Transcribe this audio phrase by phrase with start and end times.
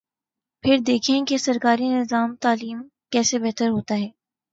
[0.63, 4.09] پھر دیکھیں کہ سرکاری نظام تعلیم کیسے بہتر ہوتا ہے۔